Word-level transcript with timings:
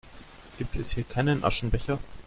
Gibt 0.57 0.77
es 0.77 0.93
hier 0.93 1.03
keinen 1.03 1.43
Aschenbecher? 1.43 1.99